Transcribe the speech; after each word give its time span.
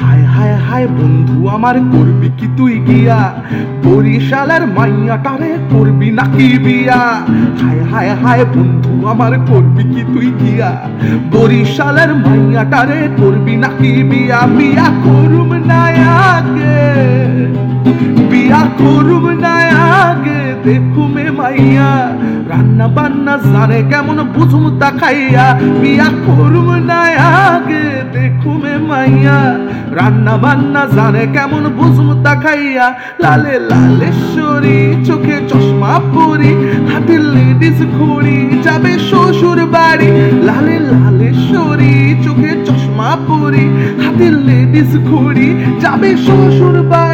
হায় 0.00 0.24
হায় 0.34 0.56
হায় 0.66 0.88
বন্ধু, 0.98 1.36
আমার 1.56 1.76
করবি 1.92 2.28
কি 2.38 2.46
তুই 2.56 2.74
গিয়া? 2.88 3.20
বরিশালের 3.84 4.62
মাইয়াটারে 4.76 5.52
করবি 5.72 6.08
নাকি 6.18 6.48
বিয়া? 6.64 7.00
হায় 7.60 7.82
হায় 7.90 8.12
হায় 8.22 8.44
বন্ধু, 8.54 8.92
আমার 9.12 9.32
করবি 9.50 9.84
কি 9.92 10.02
তুই 10.12 10.28
গিয়া? 10.40 10.70
বরিশালের 11.32 12.10
মাইয়াটারে 12.24 13.00
করবি 13.20 13.54
নাকি 13.62 13.92
বিয়া? 14.10 14.38
বিয়া 14.56 14.86
করুম 15.04 15.50
না 15.70 15.82
আগে, 16.34 16.80
বিয়া 18.30 18.62
করুম 18.80 19.24
না 19.44 19.54
আগে, 20.04 20.40
দেখুমে 20.64 21.26
মাইয়া। 21.38 21.90
রান্না 22.50 22.86
বান্না 22.96 23.34
জানে 23.52 23.78
কেমন 23.90 24.18
বুঝুম 24.34 24.64
তা 24.80 24.88
খাইয়া 25.00 25.46
বিয়া 25.82 26.08
করুম 26.26 26.68
না 26.90 27.00
আগে, 27.46 27.84
দেখুমে 28.14 28.74
মাইয়া। 28.88 29.38
রান্না 29.98 30.34
বান্না 30.44 30.82
জানে 30.96 31.24
কেমন 31.34 31.64
বুঝুম 31.78 32.08
তা 32.24 32.34
খাইয়া 32.42 32.86
লালে 33.22 33.54
লালেশ্বরী 33.70 34.78
চোখে 35.06 35.36
চশমা 35.50 35.94
পরি 36.14 36.52
হাতে 36.90 37.16
লেডিস 37.34 37.78
ঘড়ি, 37.96 38.36
যাবে 38.66 38.92
শ্বশুর 39.08 39.60
বাড়ি। 39.74 40.10
লালে 40.46 40.76
লালেশ্বরী 40.92 41.92
চোখে 42.24 42.52
চশমা 42.66 43.10
পরি 43.28 43.64
হাতে 44.02 44.26
লেডিস 44.46 44.90
ঘড়ি, 45.10 45.48
যাবে 45.82 46.10
শ্বশুর 46.26 46.76
বাড়ি। 46.90 47.05